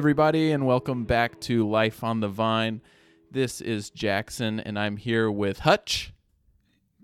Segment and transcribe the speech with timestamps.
[0.00, 2.80] Everybody, and welcome back to Life on the Vine.
[3.30, 6.14] This is Jackson, and I'm here with Hutch,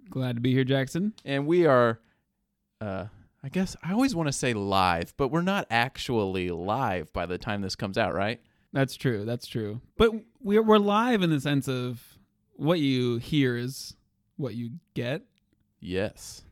[0.09, 1.13] Glad to be here, Jackson.
[1.23, 2.01] and we are,
[2.81, 3.05] uh,
[3.45, 7.37] I guess I always want to say live, but we're not actually live by the
[7.37, 8.41] time this comes out, right?
[8.73, 9.27] That's true.
[9.27, 9.83] That's true.
[9.99, 12.03] But we're we're live in the sense of
[12.55, 13.95] what you hear is
[14.39, 15.21] what you get.
[15.81, 16.45] Yes.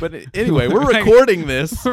[0.00, 1.86] But anyway, we're recording this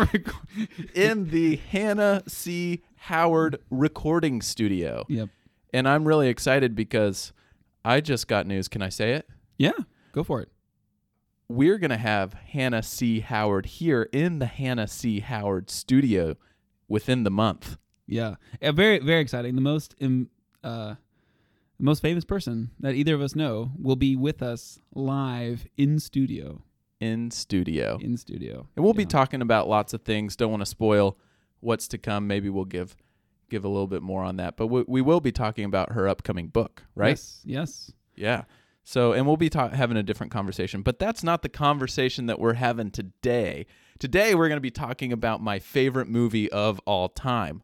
[0.96, 2.82] in the Hannah C.
[3.08, 5.04] Howard recording studio.
[5.10, 5.28] Yep.
[5.74, 7.34] And I'm really excited because
[7.84, 8.70] I just got news.
[8.70, 9.28] Can I say it?
[9.58, 9.74] Yeah.
[10.14, 10.48] Go for it.
[11.50, 13.20] we're going to have Hannah C.
[13.20, 15.20] Howard here in the Hannah C.
[15.20, 16.38] Howard studio
[16.88, 17.78] within the month.
[18.08, 18.36] Yeah.
[18.62, 19.56] yeah very very exciting.
[19.56, 20.30] The most im-
[20.64, 20.96] uh
[21.78, 26.00] the most famous person that either of us know will be with us live in
[26.00, 26.64] studio.
[27.02, 27.98] In studio.
[28.02, 28.70] In studio.
[28.78, 30.38] And we'll be talking about lots of things.
[30.38, 31.18] Don't want to spoil
[31.64, 32.28] what's to come.
[32.28, 32.96] Maybe we'll give
[33.50, 34.58] give a little bit more on that.
[34.58, 37.10] But we, we will be talking about her upcoming book, right?
[37.12, 37.42] Yes.
[37.46, 37.92] Yes.
[38.16, 38.44] Yeah.
[38.84, 42.40] So, and we'll be ta- having a different conversation, but that's not the conversation that
[42.40, 43.66] we're having today.
[44.00, 47.62] Today, we're going to be talking about my favorite movie of all time.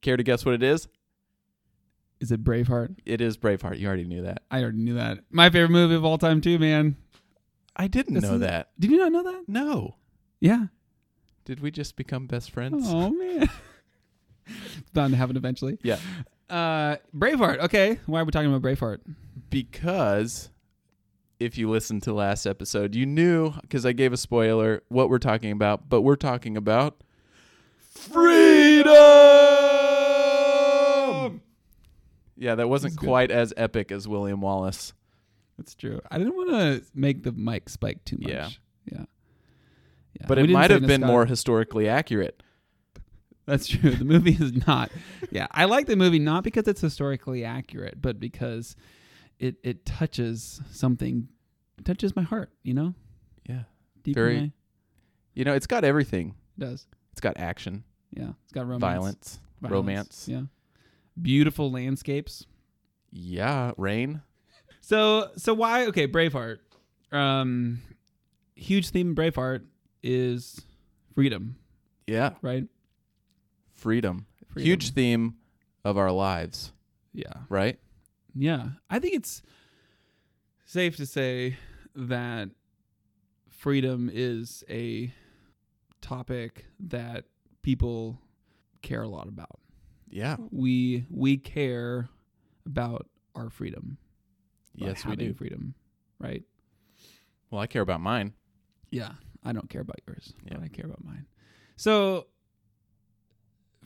[0.00, 0.88] Care to guess what it is?
[2.20, 2.96] Is it Braveheart?
[3.04, 3.78] It is Braveheart.
[3.78, 4.42] You already knew that.
[4.50, 5.18] I already knew that.
[5.30, 6.96] My favorite movie of all time too, man.
[7.74, 8.70] I didn't This know is- that.
[8.78, 9.44] Did you not know that?
[9.48, 9.96] No.
[10.40, 10.66] Yeah.
[11.44, 12.84] Did we just become best friends?
[12.86, 13.48] Oh man.
[14.46, 15.78] it's bound to happen eventually.
[15.82, 15.98] Yeah.
[16.50, 17.58] Uh Braveheart.
[17.60, 17.98] Okay.
[18.06, 18.98] Why are we talking about Braveheart?
[19.50, 20.50] Because
[21.40, 25.18] if you listened to last episode, you knew because I gave a spoiler what we're
[25.18, 27.02] talking about, but we're talking about
[27.78, 28.92] freedom.
[32.36, 33.06] Yeah, that wasn't That's good.
[33.06, 34.92] quite as epic as William Wallace.
[35.58, 36.00] That's true.
[36.10, 38.30] I didn't want to make the mic spike too much.
[38.32, 38.48] Yeah.
[38.90, 39.04] Yeah.
[40.22, 40.26] Yeah.
[40.28, 42.42] But it might have been more historically accurate.
[43.44, 43.90] That's true.
[43.90, 44.90] The movie is not.
[45.30, 48.76] Yeah, I like the movie not because it's historically accurate, but because
[49.40, 51.28] it it touches something,
[51.78, 52.50] it touches my heart.
[52.62, 52.94] You know,
[53.48, 53.64] Yeah.
[54.04, 54.52] deep Very-
[55.34, 56.34] You know, it's got everything.
[56.56, 56.86] it does.
[57.12, 57.82] It's got action,
[58.16, 60.28] Yeah, it's got romance, violence, violence, romance.
[60.28, 60.42] Yeah,
[61.20, 62.46] beautiful landscapes.
[63.10, 64.22] Yeah, rain.
[64.80, 66.58] So so why okay Braveheart,
[67.10, 67.82] um,
[68.54, 69.62] huge theme in Braveheart
[70.02, 70.60] is
[71.14, 71.56] freedom,
[72.06, 72.66] Yeah, right?
[73.74, 74.26] freedom.
[74.48, 74.66] Freedom.
[74.66, 75.36] Huge theme
[75.84, 76.72] of our lives,
[77.12, 77.32] Yeah.
[77.48, 77.78] right?
[78.34, 79.42] Yeah, I think it's
[80.66, 81.56] safe to say
[81.94, 82.50] that
[83.48, 85.12] freedom is a
[86.00, 87.24] topic that
[87.62, 88.18] people
[88.82, 89.60] care a lot about.
[90.10, 90.36] Yeah.
[90.50, 92.08] We we care
[92.66, 93.98] about our freedom.
[94.74, 95.34] Yes, we do.
[95.34, 95.74] freedom,
[96.18, 96.42] right?
[97.50, 98.32] Well, I care about mine.
[98.90, 99.12] Yeah,
[99.44, 100.54] I don't care about yours, Yeah.
[100.54, 101.26] but I care about mine.
[101.76, 102.26] So,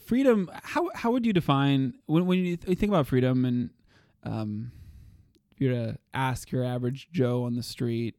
[0.04, 0.50] freedom.
[0.62, 3.70] How how would you define when when you, th- you think about freedom and
[4.22, 4.72] um,
[5.52, 8.16] if you're to ask your average Joe on the street,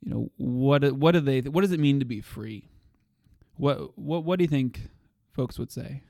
[0.00, 2.68] you know what what do they what does it mean to be free?
[3.56, 4.88] What what what do you think
[5.32, 6.02] folks would say?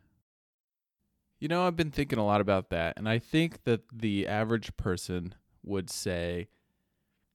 [1.40, 4.76] You know, I've been thinking a lot about that, and I think that the average
[4.76, 5.34] person
[5.64, 6.48] would say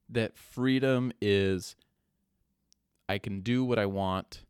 [0.08, 1.76] that freedom is
[3.10, 4.44] I can do what I want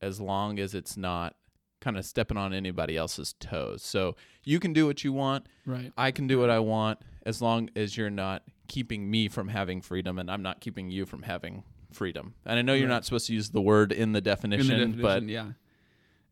[0.00, 1.34] as long as it's not
[1.80, 3.82] kind of stepping on anybody else's toes.
[3.82, 5.92] So you can do what you want, Right.
[5.96, 9.80] I can do what I want as long as you're not keeping me from having
[9.80, 11.62] freedom and I'm not keeping you from having
[11.92, 12.34] freedom.
[12.44, 15.52] And I know you're not supposed to use the word in the definition, but yeah,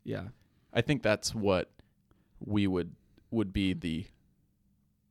[0.04, 0.24] yeah,
[0.72, 1.70] I think that's what
[2.44, 2.94] we would
[3.30, 4.04] would be the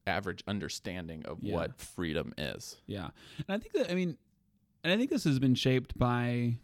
[0.08, 1.54] average understanding of Yeah.
[1.56, 2.78] what freedom is.
[2.86, 4.18] Yeah, and I think that I mean,
[4.86, 6.58] and I think this has been shaped by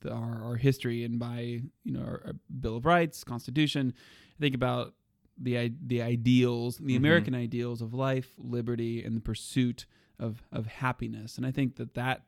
[0.00, 3.92] the, our our history and by you know our, our Bill of Rights, Constitution.
[4.38, 4.94] I think about
[5.36, 6.98] the the ideals, the Mhm.
[6.98, 9.86] American ideals of life, liberty, and the pursuit
[10.18, 11.36] of of happiness.
[11.36, 12.22] And I think that that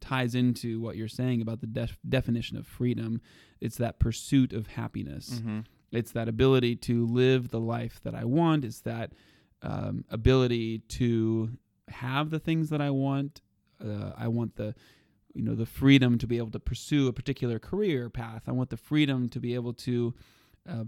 [0.00, 3.20] ties into what you're saying about the def- definition of freedom.
[3.60, 5.40] It's that pursuit of happiness.
[5.40, 5.60] Mm-hmm.
[5.90, 8.64] It's that ability to live the life that I want.
[8.64, 9.12] It's that
[9.62, 11.50] um, ability to
[11.88, 13.40] have the things that I want.
[13.84, 14.74] Uh, I want the,
[15.34, 18.42] you know, the freedom to be able to pursue a particular career path.
[18.46, 20.14] I want the freedom to be able to
[20.68, 20.84] uh,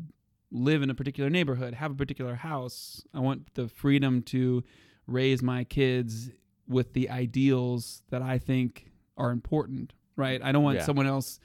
[0.50, 3.02] live in a particular neighborhood, have a particular house.
[3.14, 4.64] I want the freedom to
[5.06, 6.30] raise my kids
[6.66, 9.92] with the ideals that I think are important.
[10.16, 10.42] Right?
[10.42, 10.84] I don't want Yeah.
[10.84, 11.40] someone else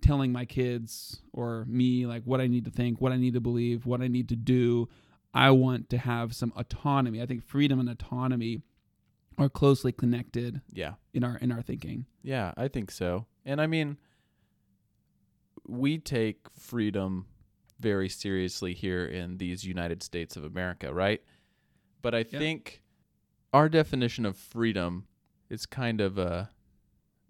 [0.00, 3.40] telling my kids or me like what I need to think, what I need to
[3.40, 4.88] believe, what I need to do.
[5.34, 7.20] I want to have some autonomy.
[7.20, 8.62] I think freedom and autonomy
[9.40, 10.94] are closely connected Yeah.
[11.14, 12.06] in our in our thinking.
[12.22, 13.26] Yeah, I think so.
[13.44, 13.96] And I mean
[15.66, 17.26] we take freedom
[17.78, 21.22] very seriously here in these United States of America, right?
[22.02, 22.38] But I Yeah.
[22.38, 22.82] think
[23.52, 25.06] our definition of freedom
[25.48, 26.50] is kind of a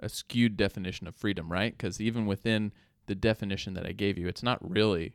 [0.03, 1.73] a skewed definition of freedom, right?
[1.77, 2.73] Because even within
[3.05, 5.15] the definition that I gave you, it's not really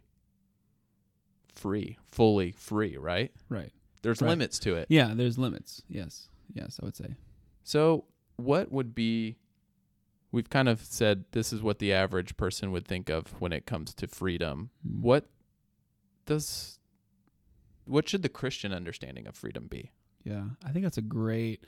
[1.56, 3.32] free, fully free, right?
[3.50, 3.72] Right.
[4.04, 4.30] There's Right.
[4.30, 4.86] limits to it.
[4.90, 5.82] Yeah, there's limits.
[5.90, 6.30] Yes.
[6.54, 7.16] Yes, I would say.
[7.64, 8.06] So,
[8.38, 9.38] what would be
[10.32, 13.66] we've kind of said this is what the average person would think of when it
[13.66, 14.70] comes to freedom.
[14.84, 15.26] What
[16.26, 16.80] does
[17.86, 19.92] what should the Christian understanding of freedom be?
[20.24, 21.66] Yeah, I think that's a great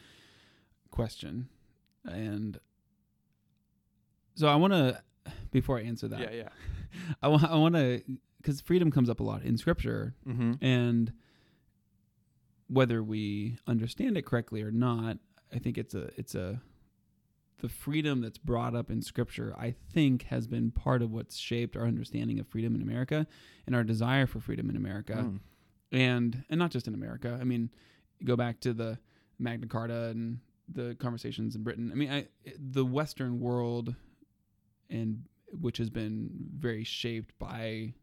[0.92, 1.48] question.
[2.06, 2.60] And
[4.36, 5.02] so I want to,
[5.52, 6.30] before I answer that, yeah.
[6.32, 6.50] Yeah.
[7.22, 8.02] I want I want to
[8.42, 10.54] because freedom comes up a lot in Scripture, Mm-hmm.
[10.62, 11.12] and
[12.68, 15.18] whether we understand it correctly or not,
[15.54, 16.62] I think it's a it's a
[17.60, 19.56] the freedom that's brought up in Scripture.
[19.58, 23.26] I think has been part of what's shaped our understanding of freedom in America
[23.66, 25.40] and our desire for freedom in America Mm.
[25.92, 27.38] and and not just in America.
[27.40, 27.70] I mean,
[28.24, 29.00] go back to the
[29.40, 31.90] Magna Carta and the conversations in Britain.
[31.92, 32.28] I mean, I,
[32.60, 33.96] the Western world,
[34.90, 35.24] and
[35.62, 37.94] which has been very shaped by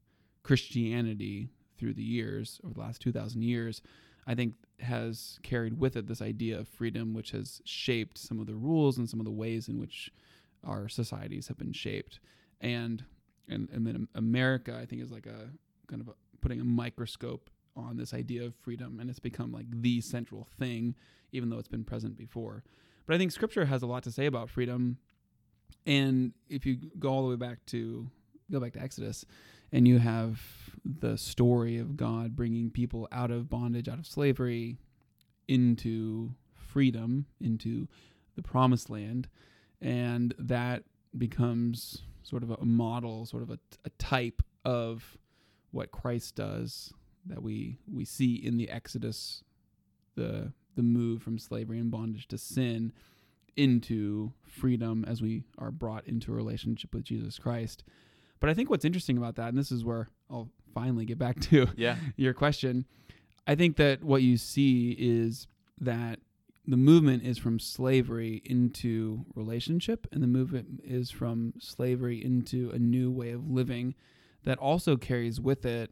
[0.43, 3.83] Christianity through the years over the last two thousand years,
[4.27, 8.47] I think has carried with it this idea of freedom, which has shaped some of
[8.47, 10.11] the rules and some of the ways in which
[10.65, 12.21] our societies have been shaped.
[12.61, 13.05] And
[13.49, 15.51] and and then America, I think, is like a
[15.87, 19.67] kind of a, putting a microscope on this idea of freedom, and it's become like
[19.71, 20.95] the central thing,
[21.33, 22.63] even though it's been present before.
[23.07, 24.99] But I think Scripture has a lot to say about freedom,
[25.85, 28.09] and if you go all the way back to
[28.51, 29.25] go back to Exodus,
[29.75, 30.41] and you have
[30.85, 34.79] the story of God bringing people out of bondage, out of slavery,
[35.49, 37.89] into freedom, into
[38.37, 39.29] the promised land,
[39.83, 40.85] and that
[41.19, 45.19] becomes sort of a model, sort of a, a type of
[45.73, 46.93] what Christ does
[47.27, 49.43] that we we see in the Exodus,
[50.15, 52.93] the the move from slavery and bondage to sin
[53.57, 57.83] into freedom as we are brought into a relationship with Jesus Christ.
[58.41, 61.41] But I think what's interesting about that, and this is where I'll finally get back
[61.51, 61.97] to Yeah.
[62.17, 62.85] your question,
[63.47, 65.47] I think that what you see is
[65.81, 66.21] that
[66.67, 72.79] the movement is from slavery into relationship, and the movement is from slavery into a
[72.79, 73.95] new way of living
[74.45, 75.91] that also carries with it,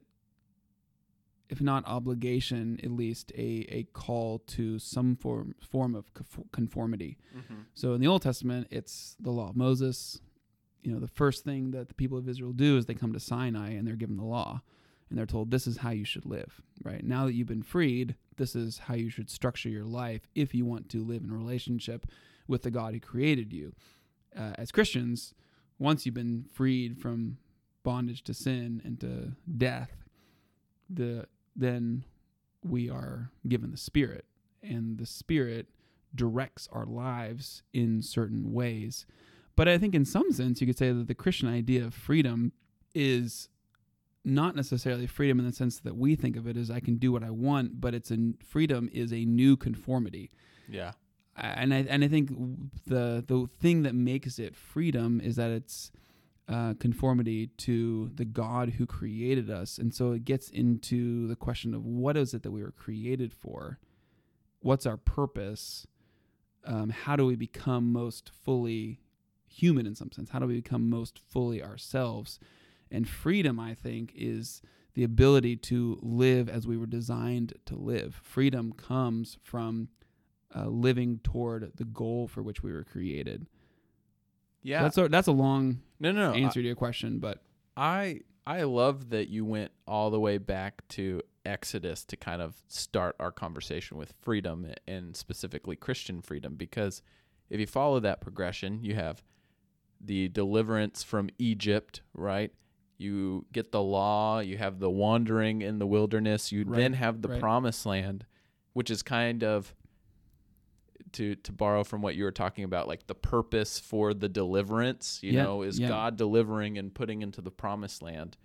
[1.51, 6.11] if not obligation, at least a, a call to some form form of
[6.53, 7.19] conformity.
[7.37, 7.55] Mm-hmm.
[7.75, 10.21] So in the Old Testament, it's the law of Moses.
[10.83, 13.21] You know, the first thing that the people of Israel do is they come to
[13.21, 14.63] Sinai and they're given the law
[15.09, 17.05] and they're told this is how you should live, right?
[17.05, 20.65] Now that you've been freed, this is how you should structure your life if you
[20.65, 22.07] want to live in relationship
[22.49, 23.75] with the God who created you.
[24.37, 25.35] Uh, as Christians,
[25.79, 27.37] once you've been freed from
[27.83, 29.91] bondage to sin and to death,
[30.89, 32.05] the then
[32.65, 34.25] we are given the Spirit,
[34.63, 35.67] and the Spirit
[36.15, 39.05] directs our lives in certain ways.
[39.57, 42.53] But I think in some sense you could say that the Christian idea of freedom
[42.95, 43.49] is
[44.25, 47.13] not necessarily freedom in the sense that we think of it as I can do
[47.13, 50.31] what I want, but it's a freedom is a new conformity.
[50.69, 50.93] Yeah.
[51.37, 52.31] And I and I think
[52.87, 55.91] the the thing that makes it freedom is that it's
[56.49, 61.73] uh, conformity to the God who created us, and so it gets into the question
[61.75, 63.79] of what is it that we were created for,
[64.61, 65.87] what's our purpose,
[66.67, 69.01] um, how do we become most fully
[69.53, 72.39] human in some sense, how do we become most fully ourselves,
[72.91, 74.63] and freedom, I think, is
[74.95, 78.21] the ability to live as we were designed to live.
[78.23, 79.89] Freedom comes from
[80.55, 83.47] uh, living toward the goal for which we were created.
[84.63, 84.81] Yeah.
[84.81, 86.37] So that's a, that's a long no, no, no.
[86.37, 87.43] answer to your question, but
[87.77, 92.63] I I love that you went all the way back to Exodus to kind of
[92.69, 97.03] start our conversation with freedom and specifically Christian freedom because
[97.51, 99.23] if you follow that progression, you have
[100.05, 102.53] the deliverance from Egypt, right?
[102.99, 107.23] You get the law, you have the wandering in the wilderness, you Right, then have
[107.23, 107.41] the right.
[107.41, 108.27] promised land,
[108.73, 109.75] which is kind of
[111.13, 115.19] to to borrow from what you were talking about like the purpose for the deliverance,
[115.23, 115.89] you Yeah, know, is yeah.
[115.89, 118.37] God delivering and putting into the promised land.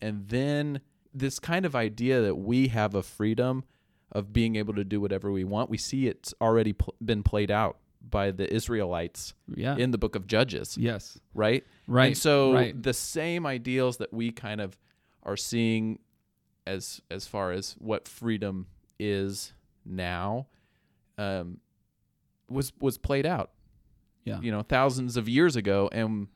[0.00, 0.80] And then
[1.14, 3.64] this kind of idea that we have a freedom
[4.12, 7.50] of being able to do whatever we want, we see it's already pl- been played
[7.50, 11.64] out by the Israelites yeah, in the book of Judges, yes, right?
[11.88, 12.06] right.
[12.08, 12.82] And so right.
[12.82, 14.78] the same ideals that we kind of
[15.22, 15.98] are seeing
[16.66, 18.66] as as far as what freedom
[18.98, 19.52] is
[19.84, 20.46] now
[21.18, 21.58] um
[22.48, 23.50] was was played out
[24.24, 24.40] Yeah.
[24.40, 26.28] you know thousands of years ago and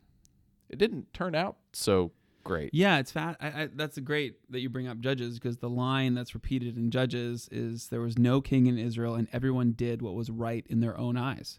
[0.69, 2.13] it didn't turn out so
[2.45, 2.71] great.
[2.73, 3.37] Yeah, it's fat.
[3.41, 6.77] I, I, that's a great that you bring up Judges because the line that's repeated
[6.77, 10.67] in Judges is there was no king in Israel and everyone did what was right
[10.69, 11.59] in their own eyes.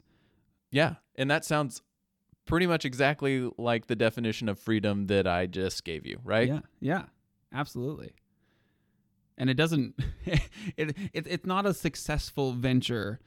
[0.71, 1.81] Yeah, and that sounds
[2.45, 6.47] pretty much exactly like the definition of freedom that I just gave you, right?
[6.47, 7.03] Yeah, yeah,
[7.53, 8.13] absolutely.
[9.37, 9.95] And it doesn't.
[10.25, 13.19] it, it it's not a successful venture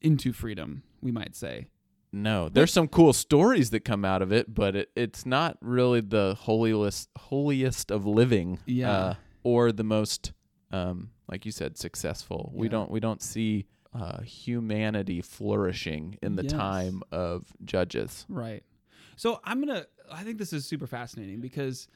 [0.00, 1.68] into freedom, we might say.
[2.14, 6.00] No, there's some cool stories that come out of it, but it, it's not really
[6.00, 8.90] the holiest holiest of living, Yeah.
[8.90, 10.32] uh, or the most,
[10.70, 12.52] um, like you said, successful.
[12.54, 16.52] We don't we don't see uh, humanity flourishing in the Yes.
[16.52, 18.26] time of judges.
[18.28, 18.62] Right.
[19.16, 19.86] So I'm gonna.
[20.12, 21.88] I think this is super fascinating because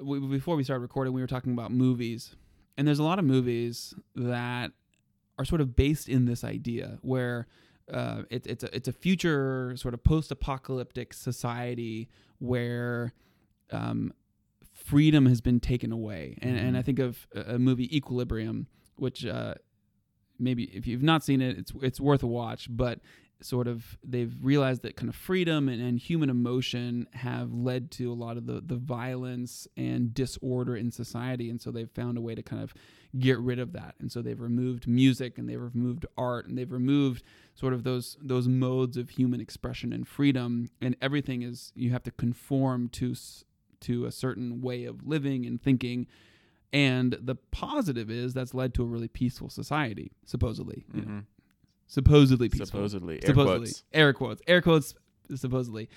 [0.00, 2.34] we, before we started recording, we were talking about movies,
[2.76, 4.72] and there's a lot of movies that
[5.38, 7.46] are sort of based in this idea where
[7.92, 13.12] uh, it, it's a it's a future sort of post-apocalyptic society where
[13.70, 14.12] um,
[14.72, 18.66] freedom has been taken away, and and I think of a a movie Equilibrium,
[18.96, 19.54] which uh,
[20.38, 23.00] maybe if you've not seen it, it's it's worth a watch, but
[23.42, 28.10] sort of they've realized that kind of freedom and, and human emotion have led to
[28.10, 31.50] a lot of the, the violence and disorder in society.
[31.50, 32.72] And so they've found a way to kind of
[33.18, 36.72] get rid of that and so they've removed music and they've removed art and they've
[36.72, 37.22] removed
[37.54, 42.02] sort of those those modes of human expression and freedom and everything is you have
[42.02, 43.14] to conform to
[43.80, 46.06] to a certain way of living and thinking
[46.72, 51.22] and the positive is that's led to a really peaceful society supposedly you know
[51.86, 52.66] supposedly peaceful.
[52.66, 53.84] Supposedly, air supposedly, quotes.
[53.92, 54.94] air quotes, air quotes,
[55.34, 55.88] supposedly.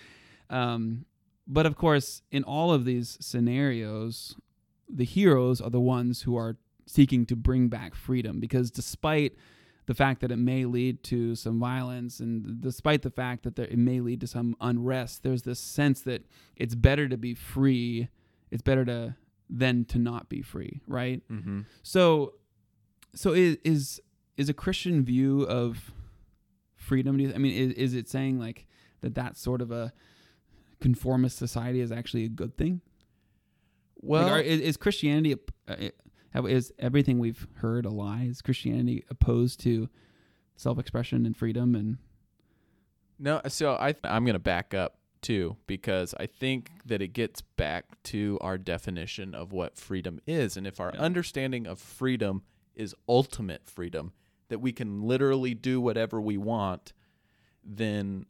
[0.49, 1.05] Um,
[1.47, 4.35] but of course, in all of these scenarios,
[4.87, 6.57] the heroes are the ones who are
[6.95, 9.35] seeking to bring back freedom because despite
[9.85, 13.67] the fact that it may lead to some violence and despite the fact that there,
[13.67, 18.07] it may lead to some unrest there's this sense that it's better to be free
[18.49, 19.15] it's better to
[19.49, 21.59] than to not be free right Mm-hmm.
[21.83, 22.33] so,
[23.13, 24.01] so is is
[24.37, 25.91] is a Christian view of
[26.75, 27.17] freedom?
[27.17, 28.65] Do you, I mean, is, is it saying like
[29.01, 29.91] that that sort of a
[30.79, 32.79] conformist society is actually a good thing?
[34.01, 35.91] Well, like, are, is, is Christianity a- have-
[36.35, 38.23] is everything we've heard a lie?
[38.23, 39.89] Is Christianity opposed to
[40.55, 41.75] self-expression and freedom?
[41.75, 41.97] And
[43.17, 47.41] No, so I I'm going to back up too because I think that it gets
[47.41, 51.01] back to our definition of what freedom is and if our Yeah.
[51.01, 52.43] understanding of freedom
[52.73, 54.13] is ultimate freedom
[54.47, 56.93] that we can literally do whatever we want
[57.65, 58.25] then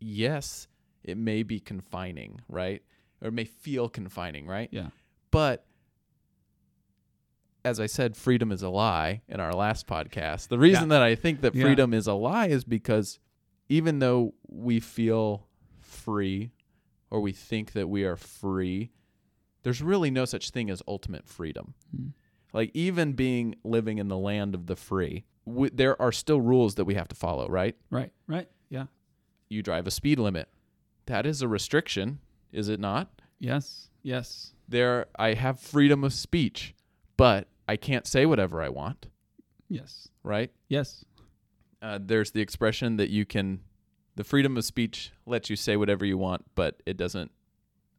[0.00, 0.66] yes,
[1.04, 2.82] it may be confining, right?
[3.22, 4.68] Or it may feel confining, right?
[4.72, 4.88] yeah,
[5.30, 5.64] But
[7.68, 10.48] as I said, freedom is a lie in our last podcast.
[10.48, 11.64] The reason that I think that Yeah.
[11.64, 13.18] freedom is a lie is because
[13.68, 15.46] even though we feel
[15.80, 16.52] free
[17.10, 18.90] or we think that we are free,
[19.62, 21.74] there's really no such thing as ultimate freedom.
[21.94, 22.12] Mm.
[22.54, 26.76] Like even being living in the land of the free, w- there are still rules
[26.76, 27.76] that we have to follow, right?
[27.90, 28.86] right, right, yeah,
[29.50, 30.48] You drive a speed limit.
[31.06, 32.20] That is a restriction,
[32.52, 33.10] is it not?
[33.38, 36.74] yes, yes, there I have freedom of speech,
[37.18, 39.06] but I can't say whatever I want,
[39.68, 40.50] yes, right?
[40.68, 41.04] yes,
[41.80, 43.60] Uh, there's the expression that you can,
[44.16, 47.30] the freedom of speech lets you say whatever you want, but it doesn't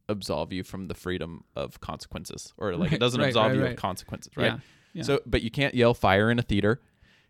[0.08, 3.62] absolve you from the freedom of consequences, or like it doesn't right, absolve right, you
[3.62, 3.72] right.
[3.72, 4.46] of consequences, right?
[4.46, 4.58] yeah.
[4.92, 5.02] yeah.
[5.04, 6.80] So, but you can't yell fire in a theater.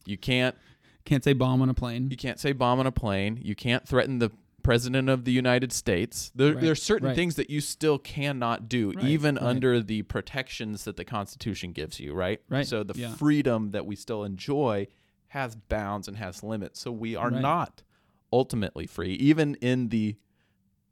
[0.07, 0.57] You can't
[1.05, 2.09] can't say bomb on a plane.
[2.11, 3.39] you can't say bomb on a plane.
[3.43, 4.31] You can't threaten the
[4.63, 6.31] president of the United States.
[6.35, 7.17] There, Right, there's certain right.
[7.17, 11.99] things that you still cannot do, Right, even under the protections that the Constitution gives
[11.99, 12.15] you.
[12.15, 12.41] Right.
[12.49, 13.15] Right, So the yeah.
[13.15, 14.87] freedom that we still enjoy
[15.29, 16.81] has bounds and has limits.
[16.81, 17.83] So we are not
[18.33, 20.17] ultimately free, even in the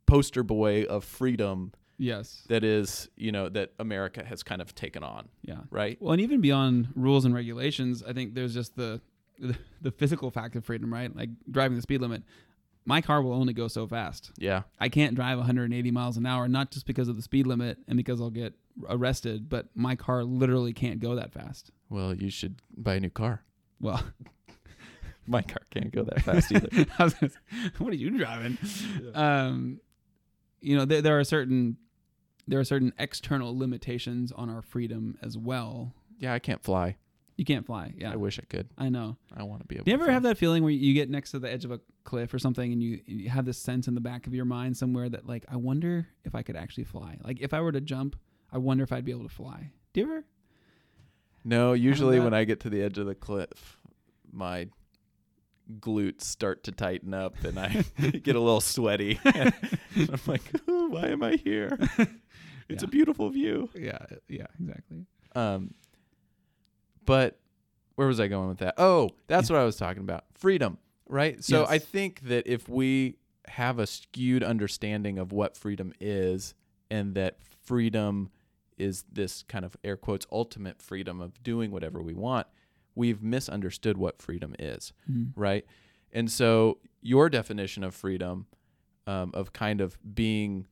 [0.07, 5.03] poster boy of freedom Yes, that is, you know, that America has kind of taken
[5.03, 5.29] on.
[5.43, 5.59] yeah.
[5.71, 6.01] Right.
[6.01, 9.01] Well, and even beyond rules and regulations, I think there's just the
[9.41, 11.15] the, the physical fact of freedom, right?
[11.15, 12.23] Like driving the speed limit.
[12.88, 14.30] My car will only go so fast.
[14.38, 14.62] Yeah.
[14.80, 17.99] I can't drive 180 miles an hour, not just because of the speed limit and
[17.99, 18.54] because I'll get
[18.88, 21.71] arrested, but my car literally can't go that fast.
[21.90, 23.42] Well, you should buy a new car.
[23.78, 24.02] Well,
[25.26, 26.87] My car can't go that fast either.
[26.99, 28.57] I was gonna say, what are you driving?
[29.14, 29.80] Um,
[30.62, 31.76] you know, there, there are certain
[32.47, 35.92] there are certain external limitations on our freedom as well.
[36.18, 36.97] yeah, I can't fly.
[37.38, 37.95] You can't fly.
[37.97, 38.68] Yeah, I wish I could.
[38.76, 39.16] I know.
[39.35, 39.85] I want to be able.
[39.85, 39.85] To.
[39.85, 40.12] Do you ever fly.
[40.12, 42.73] have that feeling where you get next to the edge of a cliff or something
[42.73, 45.45] and you, you have this sense in the back of your mind somewhere that like
[45.49, 47.16] I wonder if I could actually fly.
[47.23, 48.16] Like if I were to jump,
[48.52, 49.71] I wonder if I'd be able to fly.
[49.92, 50.25] Do you ever?
[51.45, 53.78] No, usually that- when I get to the edge of the cliff,
[54.33, 54.68] my
[55.78, 59.21] glutes start to tighten up and I get a little sweaty.
[59.25, 59.52] I'm
[60.26, 61.78] like, oh why am I here?
[62.68, 63.71] it's a beautiful view.
[63.76, 65.07] Yeah, yeah, exactly.
[65.37, 65.75] Um,
[67.09, 67.38] but
[67.97, 68.75] where was I going with that?
[68.79, 70.25] Oh, that's what I was talking about.
[70.35, 71.43] Freedom, right?
[71.43, 71.71] So Yes.
[71.71, 73.17] I think that if we
[73.49, 76.55] have a skewed understanding of what freedom is
[76.91, 78.31] and that freedom
[78.77, 82.47] is this kind of air quotes ultimate freedom of doing whatever we want,
[82.95, 85.33] we've misunderstood what freedom is, Mhm.
[85.35, 85.65] right?
[86.12, 88.47] And so your definition of freedom,
[89.07, 90.67] um, of kind of being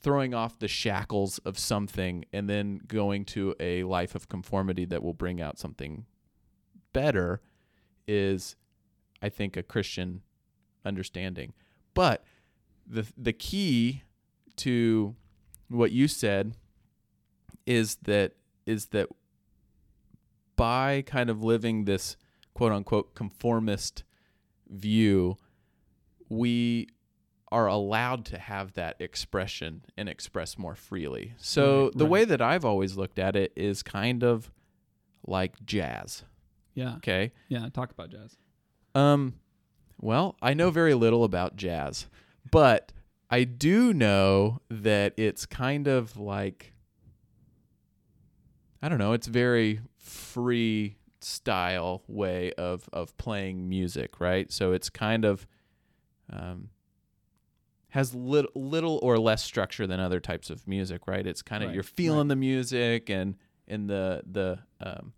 [0.00, 5.02] throwing off the shackles of something and then going to a life of conformity that
[5.02, 6.06] will bring out something
[6.92, 7.40] better
[8.08, 8.56] is
[9.22, 10.22] I think a Christian
[10.84, 11.52] understanding.
[11.94, 12.24] But
[12.86, 14.02] the the key
[14.56, 15.14] to
[15.68, 16.56] what you said
[17.66, 18.32] is that
[18.66, 19.08] is that
[20.56, 22.16] by kind of living this
[22.54, 24.04] quote unquote conformist
[24.68, 25.36] view,
[26.28, 26.88] we
[27.52, 31.34] are allowed to have that expression and express more freely.
[31.38, 32.10] So Right, the right.
[32.10, 34.50] way that I've always looked at it is kind of
[35.26, 36.24] like jazz.
[36.74, 37.32] Yeah, Okay.
[37.48, 37.68] yeah.
[37.72, 38.36] Talk about jazz.
[38.94, 39.34] Um,
[40.00, 42.06] well, I know very little about jazz,
[42.50, 42.92] but
[43.30, 46.72] I do know that it's kind of like
[48.82, 54.50] I don't know, it's very free style way of of playing music, right?
[54.50, 55.46] So it's kind of
[56.32, 56.70] um
[57.90, 61.26] has little little or less structure than other types of music, right?
[61.26, 63.36] It's kind of Right, you're feeling the music and
[63.68, 65.12] and the the um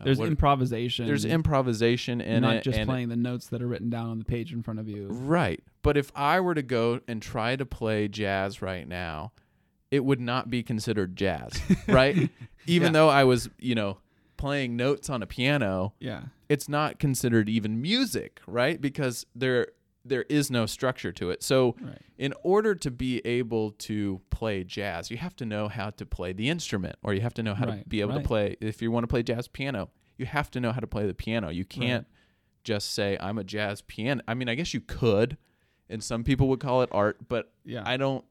[0.00, 1.06] uh, There's what- improvisation.
[1.06, 4.24] there's improvisation in not it just playing the notes that are written down on the
[4.24, 5.08] page in front of you.
[5.10, 5.62] Right.
[5.82, 9.32] But if I were to go and try to play jazz right now,
[9.90, 12.30] it would not be considered jazz, right?
[12.66, 12.92] Even Yeah.
[12.92, 13.98] though I was, you know,
[14.36, 18.80] playing notes on a piano, Yeah, it's not considered even music, right?
[18.80, 19.68] Because there
[20.04, 21.42] there is no structure to it.
[21.42, 21.98] So right.
[22.18, 26.32] in order to be able to play jazz, you have to know how to play
[26.32, 28.22] the instrument or you have to know how to be able right.
[28.22, 30.86] to play if you want to play jazz piano, you have to know how to
[30.86, 31.50] play the piano.
[31.50, 32.06] You can't
[32.64, 34.22] just say I'm a jazz piano.
[34.26, 35.36] I mean, I guess you could
[35.88, 38.24] and some people would call it art, but Yeah, I don't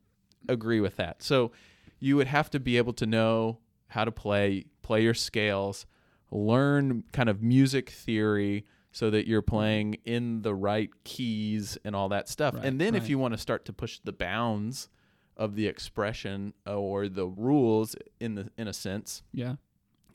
[0.48, 1.22] agree with that.
[1.22, 1.52] So
[2.00, 5.86] you would have to be able to know how to play, play your scales,
[6.32, 12.10] learn kind of music theory so that you're playing in the right keys and all
[12.10, 12.56] that stuff.
[12.56, 14.90] Right, and then if you want to start to push the bounds
[15.38, 19.56] of the expression or the rules in the in a sense, yeah,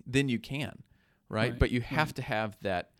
[0.06, 0.82] then you can,
[1.28, 1.52] right?
[1.52, 2.16] Right, But you have right.
[2.16, 2.90] to have that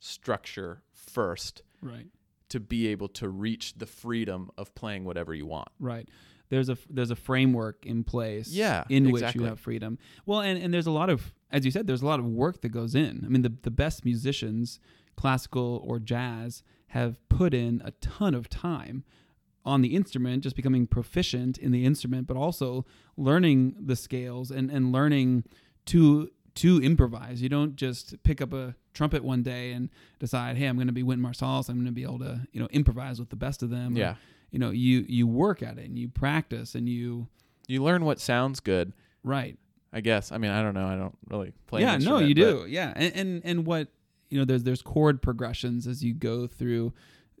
[0.00, 2.06] structure first right,
[2.48, 5.68] to be able to reach the freedom of playing whatever you want.
[5.78, 6.08] right.
[6.48, 8.48] There's a there's a framework in place.
[8.48, 9.98] Yeah, in which you have freedom.
[10.26, 12.60] Well, and and there's a lot of, as you said, there's a lot of work
[12.60, 13.22] that goes in.
[13.24, 14.78] I mean, the the best musicians,
[15.16, 19.04] classical or jazz, have put in a ton of time
[19.64, 22.84] on the instrument, just becoming proficient in the instrument, but also
[23.16, 25.44] learning the scales and and learning
[25.86, 27.40] to to improvise.
[27.42, 30.92] You don't just pick up a trumpet one day and decide, hey, I'm going to
[30.92, 31.68] be Wynton Marsalis.
[31.70, 33.94] I'm going to be able to you know improvise with the best of them.
[33.96, 34.14] or, Yeah.
[34.50, 37.28] you know, you you work at it and you practice and you
[37.68, 38.92] You learn what sounds good,
[39.24, 39.56] right.
[39.94, 40.32] I guess.
[40.32, 40.86] I mean, I don't know.
[40.86, 41.82] I don't really play.
[41.82, 42.66] yeah, no, you do.
[42.68, 43.88] Yeah, and, and and what
[44.32, 46.92] you know, there's there's chord progressions as you go through,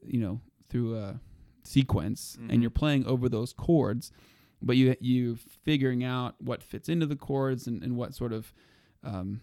[0.06, 1.20] you know, through a
[1.64, 2.52] sequence, Mhm.
[2.52, 4.12] and you're playing over those chords,
[4.60, 8.52] but you you figuring out what fits into the chords and, and what sort of
[9.04, 9.40] um,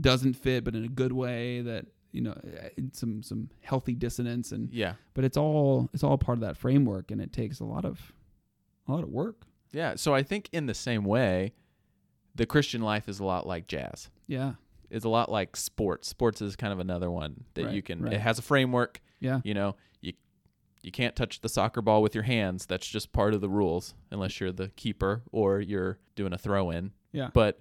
[0.00, 4.52] doesn't fit, but in a good way that you know eh, some some healthy dissonance
[4.52, 4.94] and Yeah.
[5.14, 8.12] but it's all it's all part of that framework and it takes a lot of
[8.88, 9.46] a lot of work.
[9.72, 9.94] Yeah.
[9.96, 11.52] So I think in the same way,
[12.34, 14.08] the Christian life is a lot like jazz.
[14.26, 14.54] Yeah,
[14.90, 16.08] It's a lot like sports.
[16.08, 18.02] Sports is kind of another one that you can.
[18.02, 18.12] right.
[18.14, 19.00] It has a framework.
[19.20, 20.12] yeah, You know, you
[20.82, 22.66] you can't touch the soccer ball with your hands.
[22.66, 26.70] That's just part of the rules, unless you're the keeper or you're doing a throw
[26.70, 26.92] in.
[27.12, 27.58] yeah, But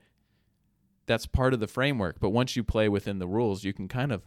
[1.06, 2.20] that's part of the framework.
[2.20, 4.22] But once you play within the rules, you can kind of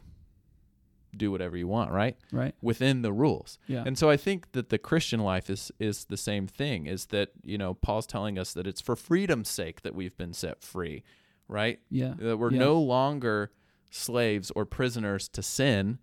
[1.15, 2.17] do whatever you want, right?
[2.31, 3.59] right, Within the rules.
[3.67, 7.05] yeah, And so I think that the Christian life is is the same thing is
[7.07, 10.63] that, you know, Paul's telling us that it's for freedom's sake that we've been set
[10.63, 11.03] free,
[11.47, 11.79] right?
[11.89, 12.59] yeah, That we're Yeah.
[12.59, 13.51] no longer
[13.91, 15.99] slaves or prisoners to sin,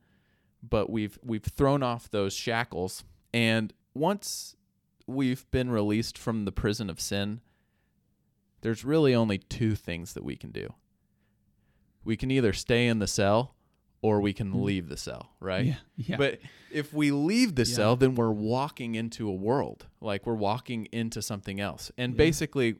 [0.62, 4.54] but we've we've thrown off those shackles and once
[5.06, 7.40] we've been released from the prison of sin,
[8.60, 10.74] there's really only two things that we can do.
[12.04, 13.54] We can either stay in the cell
[14.02, 14.62] or we can Mm.
[14.62, 15.66] leave the cell, right?
[15.66, 16.16] yeah, yeah.
[16.16, 16.40] But
[16.72, 17.74] if we leave the Yeah.
[17.74, 19.86] cell, then we're walking into a world.
[20.00, 21.90] Like we're walking into something else.
[21.98, 22.18] And Yeah.
[22.18, 22.76] basically,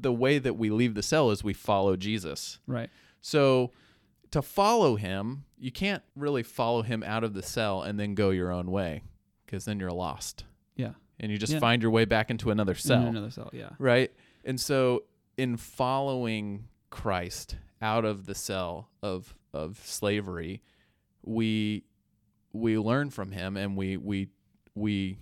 [0.00, 2.58] the way that we leave the cell is we follow Jesus.
[2.66, 3.72] right, So
[4.30, 8.30] to follow him, you can't really follow him out of the cell and then go
[8.30, 9.02] your own way
[9.46, 10.44] because then you're lost.
[10.76, 11.58] yeah, and you just Yeah.
[11.58, 13.50] find your way back into another In cell another cell.
[13.52, 13.70] Yeah.
[13.78, 14.12] right?
[14.44, 15.04] And so
[15.36, 20.62] in following Christ out of the cell of of slavery,
[21.22, 21.84] we
[22.52, 24.28] we learn from him and we we
[24.74, 25.18] we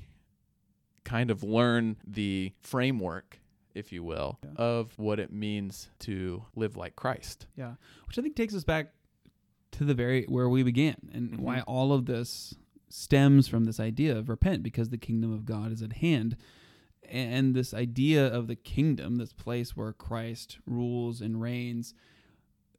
[1.05, 3.41] kind of learn the framework
[3.77, 4.51] if you will Yeah.
[4.57, 7.47] of what it means to live like Christ.
[7.57, 7.75] Yeah,
[8.07, 8.93] which I think takes us back
[9.73, 11.39] to the very where we began and Mhm.
[11.41, 12.55] why all of this
[12.89, 16.37] stems from this idea of repent because the kingdom of God is at hand.
[17.09, 21.95] And this idea of the kingdom, this place where Christ rules and reigns,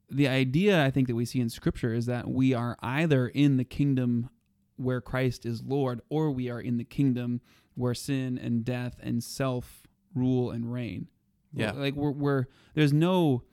[0.09, 3.57] the idea I think that we see in scripture is that we are either in
[3.57, 4.29] the kingdom
[4.77, 7.41] where Christ is Lord or we are in the kingdom
[7.75, 9.83] where sin and death and self
[10.17, 11.07] rule and reign.
[11.53, 11.71] Yeah.
[11.71, 13.43] Like we're, we're there's no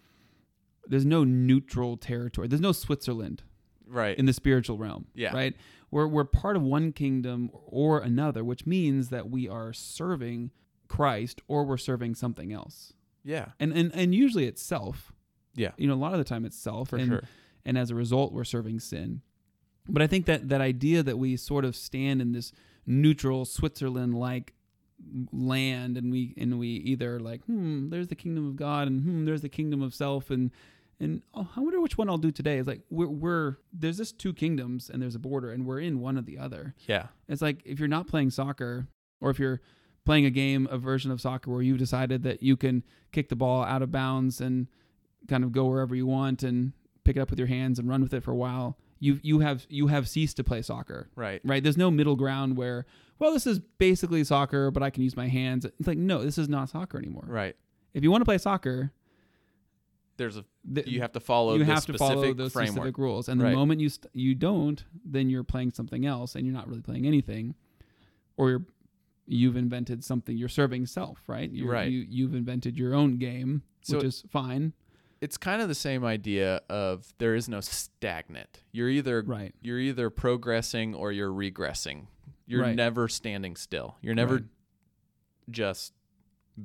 [0.86, 2.48] there's no neutral territory.
[2.48, 3.42] There's no Switzerland
[3.86, 4.18] Right.
[4.18, 5.06] in the spiritual realm.
[5.14, 5.34] Yeah.
[5.34, 5.54] Right.
[5.90, 10.50] We're we're part of one kingdom or another, which means that we are serving
[10.88, 12.92] Christ or we're serving something else.
[13.24, 13.46] yeah.
[13.60, 15.12] And and and usually it's self.
[15.54, 15.70] Yeah.
[15.76, 16.88] You know, a lot of the time it's self.
[16.90, 17.22] For and, sure.
[17.64, 19.20] and as a result we're serving sin.
[19.88, 22.52] But I think that that idea that we sort of stand in this
[22.86, 24.54] neutral Switzerland like
[25.32, 29.24] land and we and we either like hmm there's the kingdom of God and hmm
[29.24, 30.50] there's the kingdom of self and
[31.00, 32.58] and oh, I wonder which one I'll do today.
[32.58, 36.00] It's like we're we're there's just two kingdoms and there's a border and we're in
[36.00, 36.74] one or the other.
[36.86, 37.08] Yeah.
[37.28, 38.86] It's like if you're not playing soccer
[39.20, 39.60] or if you're
[40.04, 43.36] playing a game, a version of soccer where you've decided that you can kick the
[43.36, 44.68] ball out of bounds and
[45.28, 46.72] kind of go wherever you want and
[47.04, 48.78] pick it up with your hands and run with it for a while.
[49.00, 51.08] You you have you have ceased to play soccer.
[51.16, 51.40] Right.
[51.44, 51.62] Right?
[51.62, 52.86] There's no middle ground where
[53.18, 55.64] well this is basically soccer but I can use my hands.
[55.64, 57.24] It's like no, this is not soccer anymore.
[57.26, 57.56] Right.
[57.92, 58.92] If you want to play soccer,
[60.16, 62.72] There's a th- you have to follow you the have to specific follow those framework.
[62.74, 63.28] specific rules.
[63.28, 63.54] And the Right.
[63.54, 67.06] moment you st- you don't, then you're playing something else, and you're not really playing
[67.06, 67.54] anything,
[68.36, 68.66] or you're
[69.26, 70.36] you've invented something.
[70.36, 71.50] You're serving self, right?
[71.50, 71.90] You're, Right.
[71.90, 74.72] You you've invented your own game, So- which is fine,
[75.24, 78.62] It's kind of the same idea of there is no stagnant.
[78.72, 79.54] You're either right?
[79.62, 82.06] you're either progressing or you're regressing.
[82.46, 82.76] You're Right.
[82.76, 83.96] never standing still.
[84.02, 84.44] You're never Right.
[85.50, 85.94] just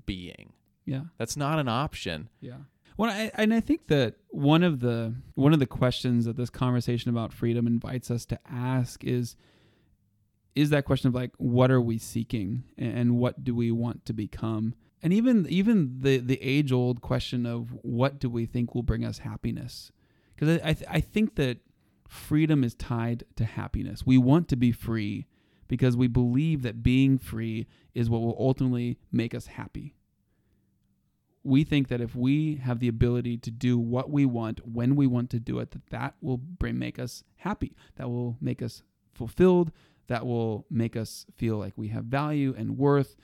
[0.05, 0.53] being.
[0.85, 2.29] Yeah, That's not an option.
[2.41, 2.57] yeah.
[2.97, 6.49] Well, I, and I think that one of the one of the questions that this
[6.49, 9.37] conversation about freedom invites us to ask is
[10.55, 14.03] is that question of like what are we seeking and, and what do we want
[14.05, 18.75] to become and even even the the age old question of what do we think
[18.75, 19.91] will bring us happiness?
[20.35, 21.57] Because I I, th- I think that
[22.07, 24.05] freedom is tied to happiness.
[24.05, 25.27] We want to be free
[25.67, 29.93] because we believe that being free is what will ultimately make us happy.
[31.43, 35.07] We think that if we have the ability to do what we want when we
[35.07, 37.75] want to do it that that will bring make us happy.
[37.95, 38.83] That will make us
[39.13, 39.71] fulfilled.
[40.07, 43.15] That will make us feel like we have value and worth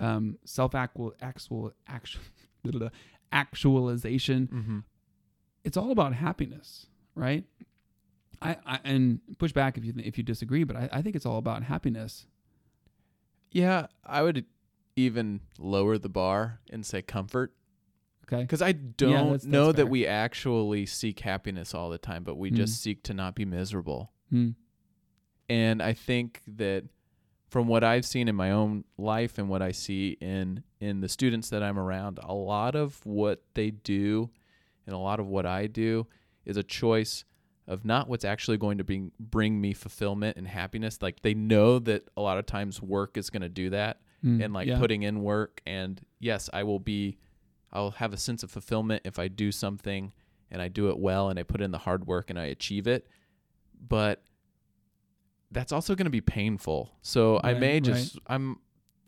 [0.00, 2.22] um, self actual actual actual
[3.32, 4.78] actualization Mm-hmm.
[5.64, 7.44] it's all about happiness right
[8.42, 11.26] I, I and push back if you if you disagree but I, I think it's
[11.26, 12.26] all about happiness
[13.52, 14.46] Yeah, I would
[14.96, 17.52] even lower the bar and say comfort
[18.24, 22.22] okay because I don't that's- that's know that we actually seek happiness all the time,
[22.24, 22.82] but we just Mm.
[22.82, 24.12] seek to not be miserable.
[24.30, 24.50] Hmm.
[25.48, 26.84] And I think that
[27.50, 31.08] from what I've seen in my own life and what I see in in the
[31.08, 34.30] students that I'm around, a lot of what they do
[34.86, 36.06] and a lot of what I do
[36.44, 37.24] is a choice
[37.66, 41.02] of not what's actually going to bring bring me fulfillment and happiness.
[41.02, 44.42] Like they know that a lot of times work is going to do that Hmm.
[44.42, 44.78] and like yeah.
[44.78, 47.16] putting in work and yes, I will be
[47.72, 50.12] I'll have a sense of fulfillment if I do something
[50.50, 52.86] and I do it well and I put in the hard work and I achieve
[52.86, 53.06] it.
[53.88, 54.22] But
[55.50, 56.92] that's also going to be painful.
[57.02, 57.82] So I Right, may right.
[57.82, 58.58] just I'm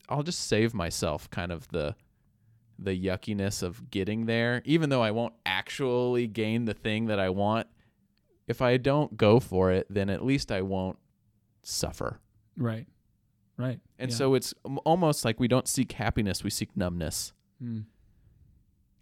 [0.09, 1.94] I'll just save myself kind of the
[2.78, 7.28] the yuckiness of getting there even though I won't actually gain the thing that I
[7.31, 7.68] want.
[8.48, 10.98] If I don't go for it, then at least I won't
[11.62, 12.20] suffer.
[12.57, 12.87] right
[13.57, 14.16] right And yeah.
[14.16, 14.52] so it's
[14.85, 17.81] almost like we don't seek happiness, we seek numbness Hmm.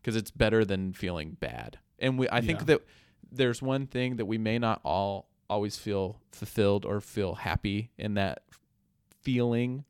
[0.02, 1.78] because it's better than feeling bad.
[1.98, 2.82] And we I think that
[3.32, 8.16] there's one thing that we may not all always feel fulfilled or feel happy and
[8.16, 8.42] that
[9.22, 9.84] feeling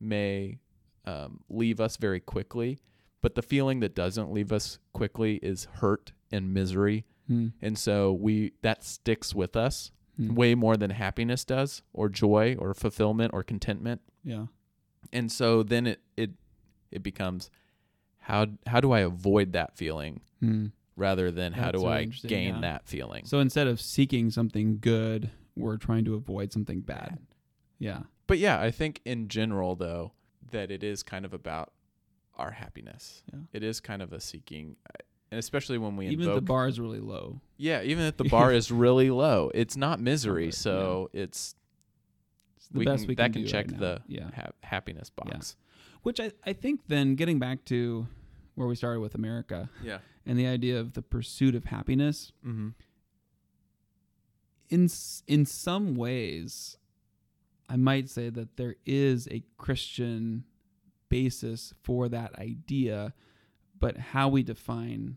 [0.00, 0.58] may
[1.04, 2.78] um, leave us very quickly,
[3.22, 7.04] but the feeling that doesn't leave us quickly is hurt and misery.
[7.28, 7.48] Hmm.
[7.62, 10.36] And so we that sticks with us Hmm.
[10.36, 14.00] way more than happiness does or joy or fulfillment or contentment.
[14.22, 14.46] yeah
[15.12, 16.30] and so then it it
[16.92, 17.50] it becomes
[18.20, 20.66] how how do I avoid that feeling Hmm.
[20.96, 22.60] Rather than how That's do really I gain yeah.
[22.62, 23.24] that feeling.
[23.24, 27.18] So instead of seeking something good, we're trying to avoid something bad.
[27.78, 28.02] Yeah.
[28.26, 30.12] But yeah, I think in general though,
[30.50, 31.72] that it is kind of about
[32.36, 33.22] our happiness.
[33.32, 33.40] Yeah.
[33.52, 34.76] It is kind of a seeking,
[35.30, 36.34] and especially when we Even if invoke.
[36.36, 37.40] the bar is really low.
[37.56, 41.54] yeah, even if the bar is really low, it's not misery, so it's
[42.56, 44.30] It's the we best can, we that can can do check right the yeah.
[44.34, 45.32] ha- happiness Yeah.
[45.32, 45.56] box.
[46.02, 48.06] Which I, I think then getting back to
[48.54, 49.98] where we started with America Yeah.
[50.26, 52.68] and the idea of the pursuit of happiness Mm-hmm.
[54.68, 54.88] in
[55.26, 56.76] in some ways
[57.68, 60.44] I might say that there is a Christian
[61.08, 63.14] basis for that idea
[63.78, 65.16] but how we define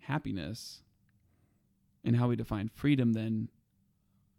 [0.00, 0.82] happiness
[2.04, 3.48] and how we define freedom then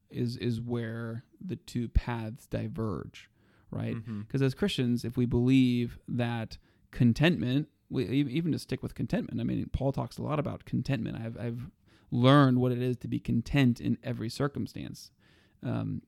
[0.09, 3.29] is is where the two paths diverge
[3.69, 4.21] right Mm-hmm.
[4.21, 6.57] because as Christians, if we believe that
[6.91, 11.17] contentment, we, even to stick with contentment, I mean, Paul talks a lot about contentment.
[11.17, 11.71] I've, I've
[12.11, 15.11] learned what it is to be content in every circumstance.
[15.63, 16.01] Um,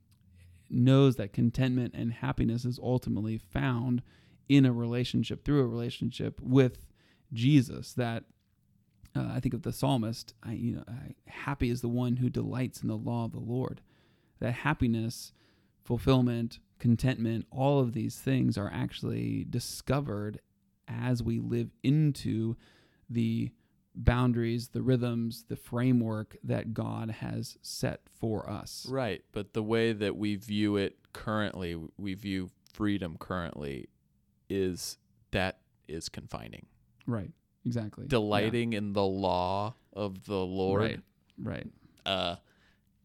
[0.69, 4.03] knows that contentment and happiness is ultimately found
[4.47, 6.87] in a relationship, through a relationship with
[7.33, 7.93] Jesus.
[7.93, 8.25] That
[9.15, 12.29] uh, I think of the psalmist, I, you know, I, happy is the one who
[12.29, 13.81] delights in the law of the Lord.
[14.39, 15.33] That happiness,
[15.83, 20.39] fulfillment, contentment, all of these things are actually discovered
[20.89, 22.55] as we live into
[23.09, 23.51] the
[23.95, 28.85] boundaries, the rhythms, the framework that God has set for us.
[28.89, 33.89] Right, but the way that we view it currently, we view freedom currently,
[34.49, 34.97] is
[35.31, 36.65] that is confining.
[37.05, 37.31] Right.
[37.65, 38.07] Exactly.
[38.07, 40.81] Delighting in the law of the Lord.
[40.81, 40.99] Right.
[41.41, 41.67] Right.
[42.05, 42.35] Uh,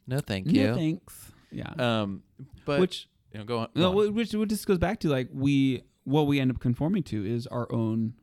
[0.06, 0.68] no, thank you.
[0.68, 1.32] No thanks.
[1.50, 1.72] Yeah.
[1.78, 2.22] Um,
[2.64, 3.68] but which you know, go on.
[3.74, 4.14] no, on.
[4.14, 7.46] which which just goes back to like we what we end up conforming to is
[7.48, 8.14] our own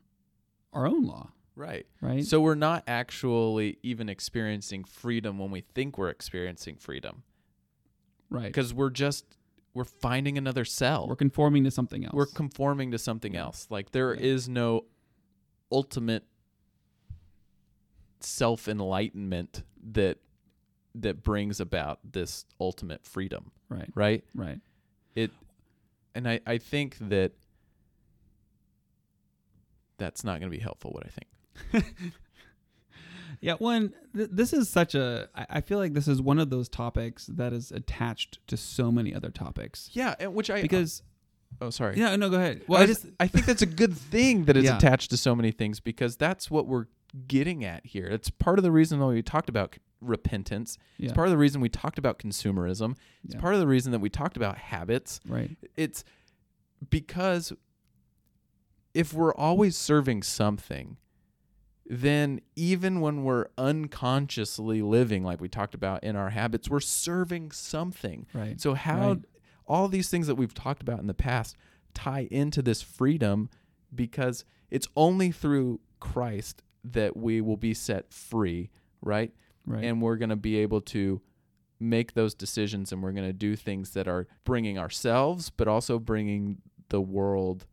[0.72, 1.86] our own law, right.
[2.00, 2.24] right?
[2.24, 7.24] So we're not actually even experiencing freedom when we think we're experiencing freedom,
[8.30, 8.44] right.
[8.46, 9.36] because we're just
[9.74, 11.06] we're finding another cell.
[11.08, 12.14] We're conforming to something else.
[12.14, 13.66] we're conforming to something else.
[13.70, 14.20] Like there Yeah.
[14.20, 14.84] is no
[15.70, 16.24] ultimate
[18.20, 20.18] self enlightenment that
[20.94, 23.88] that brings about this ultimate freedom, right.
[23.94, 24.24] right?
[24.34, 24.60] Right.
[25.14, 25.30] It
[26.14, 27.32] and I, I think that
[30.02, 31.94] that's not going to be helpful what I think.
[33.40, 33.92] Yeah, one.
[34.14, 35.28] Th- this is such a.
[35.34, 38.92] I I feel like this is one of those topics that is attached to so
[38.92, 39.90] many other topics.
[39.92, 41.02] Yeah, and which I uh, Because
[41.60, 41.98] oh sorry.
[41.98, 42.62] yeah, no, go ahead.
[42.68, 44.76] Well, I I just just I think that's a good thing that it's Yeah.
[44.76, 46.86] attached to so many things because that's what we're
[47.26, 48.06] getting at here.
[48.06, 50.78] It's part of the reason why we talked about repentance.
[50.98, 52.92] yeah, It's part of the reason we talked about consumerism.
[53.24, 55.18] It's yeah, part of the reason that we talked about habits.
[55.26, 55.50] right.
[55.76, 56.04] It's
[56.90, 57.52] because
[58.94, 60.96] if we're always serving something,
[61.86, 67.50] then even when we're unconsciously living like we talked about in our habits, we're serving
[67.50, 68.26] something.
[68.32, 68.60] Right.
[68.60, 69.24] So how Right.
[69.66, 71.56] all these things that we've talked about in the past
[71.94, 73.50] tie into this freedom
[73.94, 78.70] because it's only through Christ that we will be set free,
[79.02, 79.32] right?
[79.66, 79.84] Right.
[79.84, 81.20] And we're going to be able to
[81.78, 85.98] make those decisions and we're going to do things that are bringing ourselves but also
[85.98, 86.58] bringing
[86.90, 87.66] the world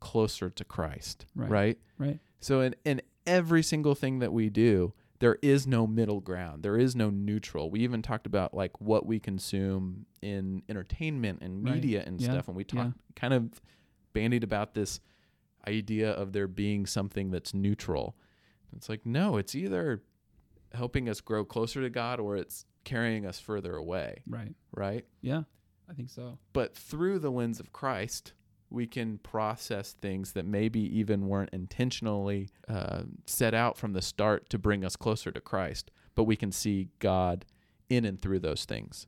[0.00, 1.50] closer to Christ, Right.
[1.50, 1.78] right?
[1.98, 2.18] right.
[2.40, 6.62] So in in every single thing that we do, there is no middle ground.
[6.62, 7.70] There is no neutral.
[7.70, 11.74] We even talked about like what we consume in entertainment and Right.
[11.74, 12.30] media and Yeah.
[12.32, 12.84] stuff and we Yeah.
[12.84, 13.60] talked kind of
[14.14, 15.00] bandied about this
[15.68, 18.16] idea of there being something that's neutral.
[18.74, 20.02] It's like no, it's either
[20.72, 24.54] helping us grow closer to God or it's carrying us further away, Right.
[24.72, 25.04] right?
[25.20, 25.42] Yeah,
[25.88, 26.38] I think so.
[26.54, 28.32] but through the lens of Christ,
[28.70, 34.48] we can process things that maybe even weren't intentionally uh, set out from the start
[34.50, 37.44] to bring us closer to Christ, but we can see God
[37.88, 39.06] in and through those things,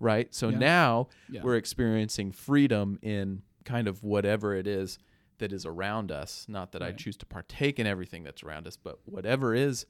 [0.00, 0.34] right?
[0.34, 0.58] So Yeah.
[0.58, 1.42] now Yeah.
[1.42, 4.98] we're experiencing freedom in kind of whatever it is
[5.38, 6.46] that is around us.
[6.48, 9.86] Not that I choose to partake in everything that's around us, but whatever is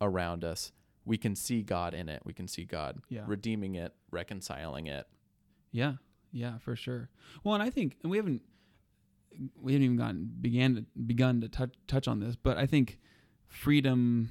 [0.00, 0.72] around us,
[1.06, 2.22] we can see God in it.
[2.24, 3.24] We can see God Yeah.
[3.26, 5.06] redeeming it, reconciling it.
[5.70, 5.94] Yeah,
[6.34, 7.08] yeah, for sure.
[7.44, 8.42] Well, and I think and we haven't
[9.60, 12.98] we haven't even gotten began to begun to touch touch on this, but I think
[13.46, 14.30] freedom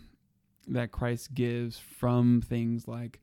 [0.67, 3.21] that Christ gives from things like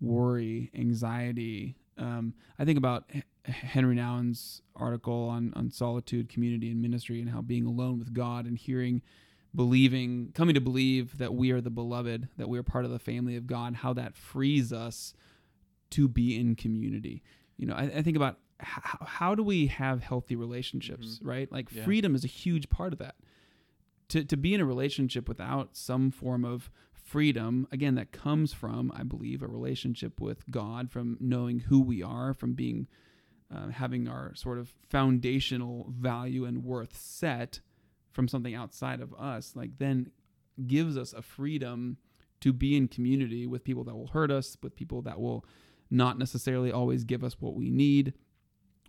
[0.00, 1.76] worry, anxiety.
[1.98, 3.10] Um, I think about
[3.46, 8.46] Henry Nouwen's article on on solitude, community, and ministry, and how being alone with God
[8.46, 9.02] and hearing,
[9.56, 13.00] believing, coming to believe that we are the beloved, that we are part of the
[13.00, 15.14] family of God, how that frees us
[15.90, 17.24] to be in community.
[17.60, 21.50] You know, I, I think about how, how do we have healthy relationships, right?
[21.52, 21.84] Like Yeah.
[21.84, 23.16] freedom is a huge part of that.
[24.08, 28.90] To to be in a relationship without some form of freedom, again, that comes from,
[28.94, 32.88] I believe, a relationship with God, from knowing who we are, from being
[33.54, 37.60] uh, having our sort of foundational value and worth set
[38.10, 40.10] from something outside of us, like then
[40.66, 41.96] gives us a freedom
[42.40, 45.44] to be in community with people that will hurt us, with people that will
[45.90, 48.14] not necessarily always give us what we need.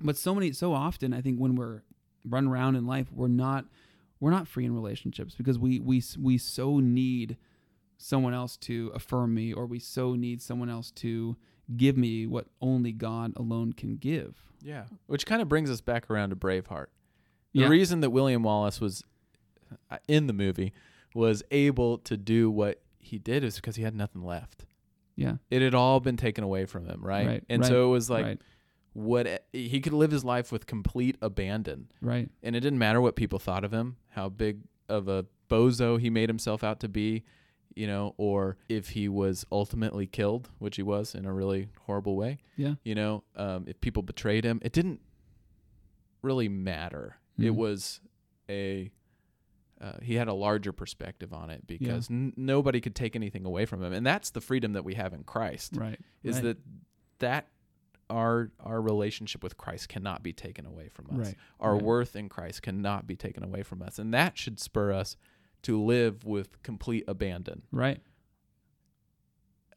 [0.02, 1.84] But so many, so often, I think when we're
[2.28, 3.66] run around in life, we're not
[4.20, 7.38] we're not free in relationships because we we we so need
[7.98, 11.36] someone else to affirm me, or we so need someone else to
[11.78, 14.44] give me what only God alone can give.
[14.62, 14.86] Yeah.
[15.08, 16.88] Which kind of brings us back around to Braveheart.
[17.54, 17.68] The Yeah.
[17.68, 19.04] reason that William Wallace was
[19.90, 20.74] uh, in the movie
[21.14, 24.66] was able to do what he did is because he had nothing left.
[25.16, 27.28] Yeah, It had all been taken away from him, right?
[27.28, 28.42] Right, and right, so it was like right,
[28.94, 31.92] what he could live his life with complete abandon.
[32.02, 36.00] right, And it didn't matter what people thought of him, how big of a bozo
[36.00, 37.24] he made himself out to be,
[37.76, 42.16] you know, or if he was ultimately killed, which he was in a really horrible
[42.16, 42.40] way.
[42.58, 45.00] yeah, You know, um, if people betrayed him, it didn't
[46.22, 47.18] really matter.
[47.38, 47.56] It Mhm.
[47.56, 48.00] was
[48.50, 48.92] a
[49.82, 53.66] uh, he had a larger perspective on it because n- nobody could take anything away
[53.66, 55.74] from him, and that's the freedom that we have in Christ.
[55.76, 56.00] right.
[56.24, 56.58] Is right, that
[57.20, 57.48] that
[58.10, 61.28] our our relationship with Christ cannot be taken away from us.
[61.28, 61.36] right?
[61.60, 61.82] Our right.
[61.84, 65.18] worth in Christ cannot be taken away from us, and that should spur us
[65.64, 67.64] to live with complete abandon.
[67.72, 68.02] Right.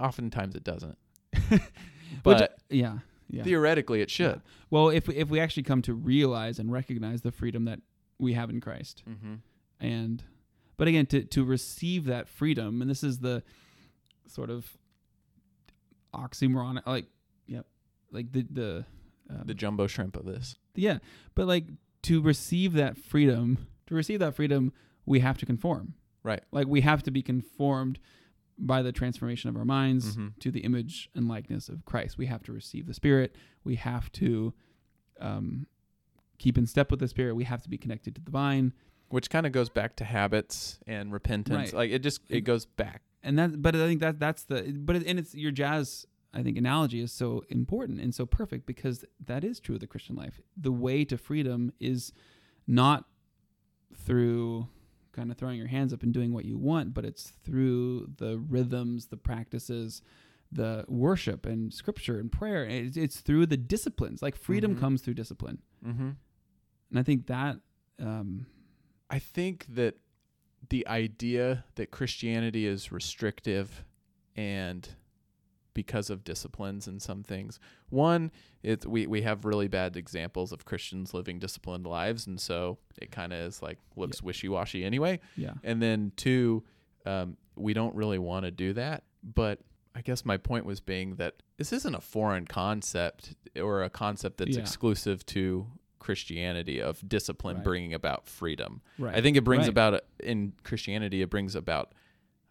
[0.00, 0.98] Oftentimes, it doesn't,
[1.48, 1.60] Which-
[2.24, 2.98] but yeah,
[3.30, 3.44] yeah.
[3.44, 4.42] theoretically, it should.
[4.70, 7.78] Well, if we, if we actually come to realize and recognize the freedom that
[8.18, 9.34] we have in Christ, Mm-hmm.
[9.80, 10.22] And
[10.76, 13.42] but again, to to receive that freedom, and this is the
[14.26, 14.76] sort of
[16.14, 17.06] oxymoron, like
[17.46, 17.66] yep,
[18.10, 18.84] like the the
[19.30, 20.56] um, The jumbo shrimp of this.
[20.74, 20.98] yeah,
[21.34, 21.66] but like
[22.02, 24.72] to receive that freedom, to receive that freedom,
[25.06, 25.94] we have to conform.
[26.22, 26.42] Right.
[26.52, 27.98] Like we have to be conformed
[28.58, 30.38] by the transformation of our minds Mhm.
[30.40, 32.16] to the image and likeness of Christ.
[32.18, 33.34] We have to receive the Spirit.
[33.64, 34.54] We have to
[35.20, 35.66] um,
[36.38, 37.34] keep in step with the Spirit.
[37.36, 38.72] We have to be connected to the vine.
[39.14, 41.72] Which kind of goes back to habits and repentance.
[41.72, 41.78] Right.
[41.80, 43.00] Like it just it goes back.
[43.22, 46.06] and that but i think that that's the but it, and it's your jazz
[46.38, 48.96] i think analogy is so important and so perfect because
[49.30, 52.12] that is true of the christian life the way to freedom is
[52.66, 53.00] not
[53.94, 54.66] through
[55.12, 58.36] kind of throwing your hands up and doing what you want but it's through the
[58.38, 60.02] rhythms the practices
[60.52, 64.80] the worship and scripture and prayer it's, it's through the disciplines like freedom Mhm.
[64.80, 66.10] comes through discipline Mm-hmm.
[66.90, 67.56] and i think that
[68.00, 68.46] um
[69.10, 69.96] I think that
[70.70, 73.84] the idea that Christianity is restrictive
[74.36, 74.88] and
[75.74, 77.58] because of disciplines and some things.
[77.90, 78.30] One,
[78.62, 83.10] it's we, we have really bad examples of Christians living disciplined lives, and so it
[83.10, 85.18] kind of is like looks wishy washy anyway.
[85.36, 86.62] yeah And then two,
[87.04, 89.02] um, we don't really want to do that.
[89.24, 89.58] But
[89.96, 94.38] I guess my point was being that this isn't a foreign concept or a concept
[94.38, 94.62] that's Yeah.
[94.62, 95.66] exclusive to
[96.04, 97.64] Christianity of discipline Right.
[97.64, 98.82] bringing about freedom.
[98.98, 99.70] right I think it brings Right.
[99.70, 101.22] about in Christianity.
[101.22, 101.94] It brings about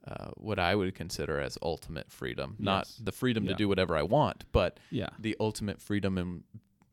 [0.05, 3.51] uh, what I would consider as ultimate freedom, not the freedom Yeah.
[3.51, 6.43] to do whatever I want, but yeah the ultimate freedom in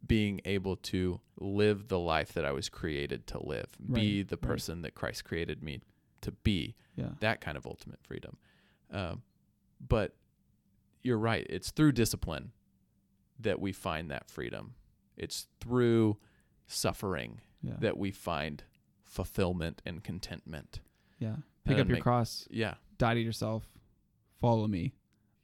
[0.07, 4.83] being able to live the life that I was created to live, be the person
[4.83, 5.81] that Christ created me
[6.20, 6.77] to be.
[6.94, 8.37] yeah That kind of ultimate freedom.
[8.90, 9.23] Um,
[9.81, 10.14] but
[11.03, 11.46] you're right.
[11.51, 12.53] It's through discipline
[13.40, 14.75] that we find that freedom.
[15.16, 16.18] It's through
[16.72, 18.64] suffering yeah that we find
[19.04, 20.80] fulfillment and contentment.
[21.18, 22.74] yeah pick up your make- cross Yeah.
[22.98, 23.68] die to yourself,
[24.40, 24.92] follow me.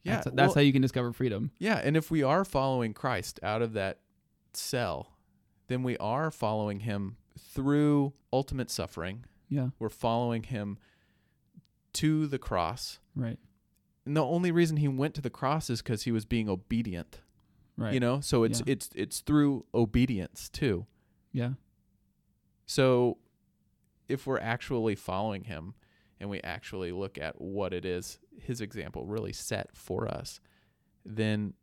[0.03, 0.15] Yeah.
[0.15, 1.51] that's, that's well, how you can discover freedom.
[1.59, 1.81] yeah.
[1.83, 3.99] And if we are following Christ out of that
[4.53, 5.17] cell,
[5.67, 9.25] then we are following him through ultimate suffering.
[9.49, 10.77] Yeah, We're following him
[11.93, 12.99] to the cross.
[13.15, 13.37] right,
[14.05, 17.21] And the only reason he went to the cross is because he was being obedient.
[17.75, 17.93] right.
[17.93, 18.21] You know?
[18.21, 18.73] So it's Yeah.
[18.73, 20.85] it's it's through obedience too.
[21.31, 21.51] Yeah,
[22.65, 23.17] So
[24.07, 25.73] if we're actually following him
[26.19, 30.39] and we actually look at what it is his example really set for us,
[31.05, 31.53] then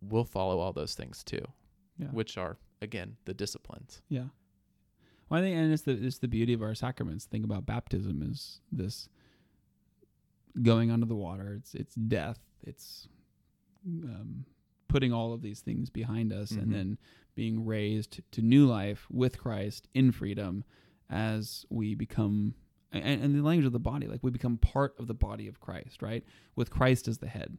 [0.00, 1.44] we'll follow all those things too,
[1.98, 4.02] yeah, which are again the disciplines.
[4.08, 4.28] yeah.
[5.28, 7.26] Well, I think, and it's the it's the beauty of our sacraments.
[7.26, 9.08] Think about baptism is this
[10.62, 11.54] going under the water.
[11.58, 12.38] It's it's death.
[12.62, 13.08] It's
[13.86, 14.46] um,
[14.88, 16.62] putting all of these things behind us, Mhm.
[16.62, 16.98] and then
[17.34, 20.64] being raised to new life with Christ in freedom
[21.08, 22.54] as we become.
[22.90, 25.60] And, and the language of the body, like we become part of the body of
[25.60, 26.24] Christ, right?
[26.56, 27.58] With Christ as the head.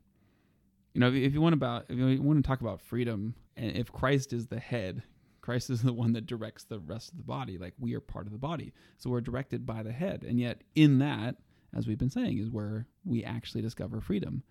[0.94, 3.76] You know, if if you want about if you want to talk about freedom, and
[3.76, 5.04] if Christ is the head,
[5.42, 7.58] Christ is the one that directs the rest of the body.
[7.60, 10.64] Like we are part of the body, so we're directed by the head, and yet
[10.76, 11.38] in that,
[11.74, 14.42] as we've been saying, is where we actually discover freedom,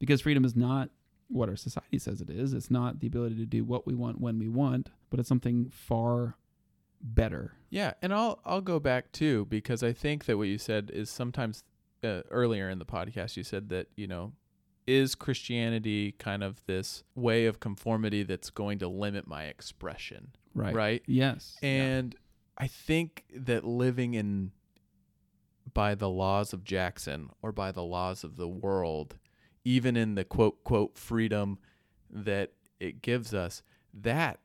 [0.00, 0.90] because freedom is not
[1.28, 2.52] what our society says it is.
[2.54, 5.70] It's not the ability to do what we want when we want, but it's something
[5.70, 6.36] far
[7.00, 7.52] better.
[7.70, 11.10] Yeah, and I'll I'll go back too because I think that what you said is
[11.10, 11.64] sometimes
[12.02, 14.32] uh, earlier in the podcast you said that you know
[14.86, 20.74] is Christianity kind of this way of conformity that's going to limit my expression, Right.
[20.74, 21.02] right?
[21.06, 21.58] Yes.
[21.60, 21.68] Yeah.
[21.68, 22.16] And
[22.56, 24.50] I think that living in
[25.74, 29.18] by the laws of Jackson or by the laws of the world,
[29.68, 31.58] even in the quote quote freedom
[32.10, 33.62] that it gives us,
[33.92, 34.40] that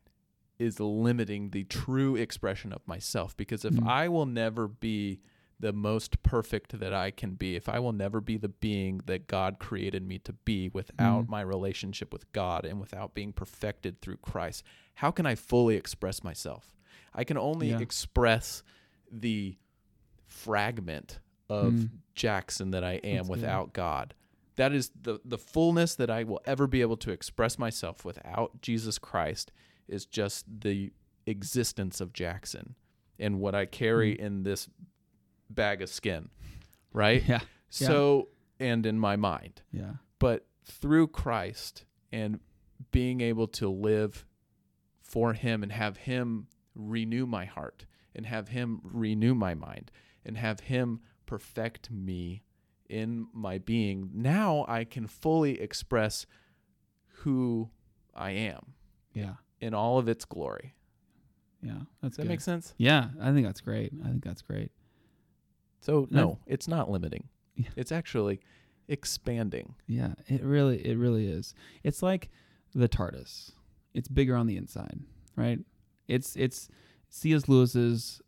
[0.60, 3.88] is limiting the true expression of myself because if Mhm.
[3.88, 5.20] I will never be
[5.60, 9.28] the most perfect that I can be, if I will never be the being that
[9.28, 11.30] God created me to be without Mhm.
[11.30, 14.64] my relationship with God and without being perfected through Christ,
[14.96, 16.76] how can I fully express myself?
[17.14, 17.80] I can only Yeah.
[17.80, 18.62] express
[19.10, 19.58] the
[20.26, 21.20] fragment
[21.50, 21.90] of Mm.
[22.14, 23.32] Jackson that I am That's good.
[23.32, 24.14] without God.
[24.56, 28.62] That is the the fullness that I will ever be able to express myself without
[28.62, 29.52] Jesus Christ
[29.88, 30.94] is just the
[31.26, 32.76] existence of Jackson
[33.20, 34.26] and what I carry mm-hmm.
[34.26, 34.70] in this
[35.50, 36.30] bag of skin,
[36.92, 37.24] right?
[37.28, 37.40] Yeah.
[37.70, 38.30] So
[38.60, 39.94] and in my mind Yeah.
[40.20, 42.40] but through Christ and
[42.92, 44.26] being able to live
[45.02, 47.86] for him and have him renew my heart
[48.16, 49.92] and have him renew my mind
[50.24, 52.44] and have him perfect me
[52.94, 56.26] in my being now I can fully express
[57.24, 57.70] who
[58.14, 58.74] I am
[59.14, 59.36] Yeah.
[59.60, 60.76] in all of its glory.
[61.62, 61.74] Yeah.
[61.74, 62.30] Does That's that good.
[62.30, 62.74] make sense?
[62.78, 63.94] Yeah, I think that's great.
[64.04, 64.72] I think that's great.
[65.82, 66.20] So No.
[66.22, 67.30] no, it's not limiting.
[67.56, 67.70] Yeah.
[67.76, 68.40] It's actually
[68.88, 69.76] expanding.
[69.88, 71.54] Yeah, it really it really is.
[71.84, 72.30] It's like
[72.74, 73.52] the TARDIS.
[73.94, 75.00] It's bigger on the inside,
[75.36, 75.60] right?
[76.08, 76.68] It's it's
[77.10, 77.48] C.S.
[77.48, 78.22] Lewis's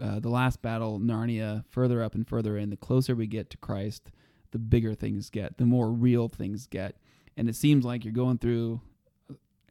[0.00, 2.70] uh, The Last Battle, Narnia, further up and further in.
[2.70, 4.10] The closer we get to Christ,
[4.50, 6.96] the bigger things get, the more real things get.
[7.36, 8.80] And it seems like you're going through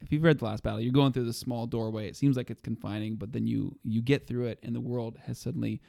[0.02, 2.06] if you've read The Last Battle, you're going through this small doorway.
[2.08, 5.16] It seems like it's confining, but then you you get through it and the world
[5.26, 5.80] has suddenly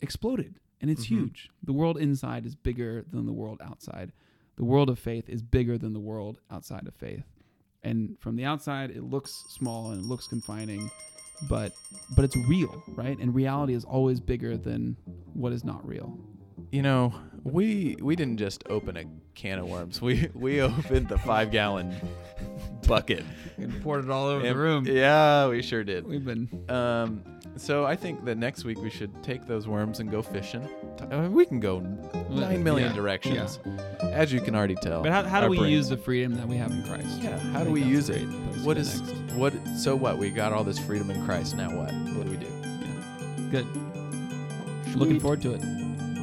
[0.00, 1.08] exploded and it's Mhm.
[1.08, 1.50] huge.
[1.62, 4.12] The world inside is bigger than the world outside.
[4.56, 7.24] The world of faith is bigger than the world outside of faith.
[7.82, 10.90] And from the outside it looks small and it looks confining,
[11.48, 11.72] but
[12.16, 13.18] but it's real, right?
[13.18, 14.96] And reality is always bigger than
[15.32, 16.18] what is not real.
[16.70, 19.04] You know, we we didn't just open a
[19.34, 20.00] can of worms.
[20.00, 21.94] We we opened the five gallon
[22.86, 23.24] bucket.
[23.56, 24.84] And poured it all over And- the room.
[24.86, 26.06] Yeah, we sure did.
[26.06, 27.22] We've been Um,
[27.56, 30.66] so I think that next week we should take those worms and go fishing.
[31.10, 31.80] I mean, we can go
[32.30, 33.58] nine million Yeah, directions,
[34.00, 35.02] as you can already tell.
[35.02, 37.20] But how, how do we brains- use the freedom that we have in Christ?
[37.20, 38.22] Yeah, how do we use it?
[38.64, 39.00] What next.
[39.34, 39.52] what?
[39.76, 40.16] So what?
[40.18, 41.56] We got all this freedom in Christ.
[41.56, 41.92] Now what?
[42.16, 42.46] What do we do?
[43.50, 43.66] good?
[44.96, 45.60] Looking forward to it.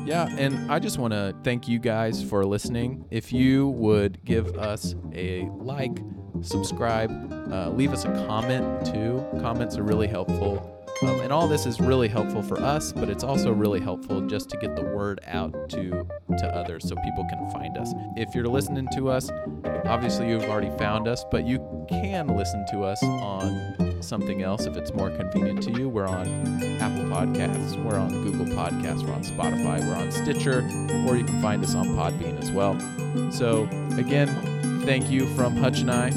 [0.08, 3.04] Yeah, and I just want to thank you guys for listening.
[3.12, 6.00] If you would give us a like,
[6.40, 7.12] subscribe,
[7.52, 9.22] uh, leave us a comment too.
[9.42, 10.77] Comments are really helpful.
[11.04, 14.50] Um, and all this is really helpful for us, but it's also really helpful just
[14.50, 17.94] to get the word out to to others so people can find us.
[18.16, 19.30] If you're listening to us,
[19.86, 24.76] obviously you've already found us, but you can listen to us on something else if
[24.76, 25.90] it's more convenient to you.
[25.90, 26.28] We're on
[26.82, 30.60] Apple Podcasts, we're on Google Podcasts, we're on Spotify, we're on Stitcher,
[31.08, 32.80] or you can find us on Podbean as well.
[33.32, 33.64] So
[33.98, 34.28] again,
[34.86, 36.10] thank you from Hutch and I.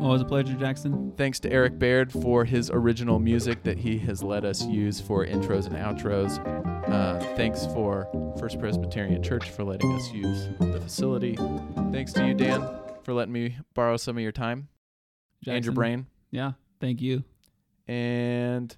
[0.00, 1.12] Always a pleasure, Jackson.
[1.16, 5.26] Thanks to Eric Baird for his original music that he has let us use for
[5.26, 6.38] intros and outros.
[6.88, 11.36] Uh, thanks for First Presbyterian Church for letting us use the facility.
[11.92, 12.66] Thanks to you, Dan,
[13.02, 14.68] for letting me borrow some of your time
[15.46, 16.06] and your brain.
[16.30, 17.24] Yeah, thank you.
[17.86, 18.74] And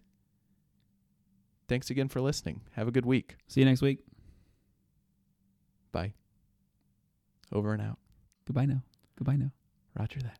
[1.69, 2.63] thanks again for listening.
[2.73, 3.37] Have a good week.
[3.47, 4.01] See you next week.
[5.93, 6.15] Bye.
[7.53, 7.99] Over and out.
[8.47, 8.83] Goodbye now.
[9.17, 9.51] Goodbye now.
[9.99, 10.39] Roger that.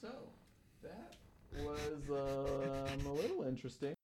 [0.00, 0.08] So
[0.82, 1.14] that
[1.64, 3.95] was um, a little interesting.